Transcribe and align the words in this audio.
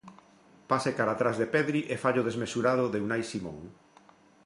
Pase 0.69 0.91
cara 0.97 1.11
atrás 1.13 1.35
de 1.41 1.47
Pedri 1.55 1.81
e 1.93 1.95
fallo 2.03 2.25
desmesurado 2.27 2.85
de 2.89 2.99
Unai 3.05 3.23
Simón. 3.31 3.59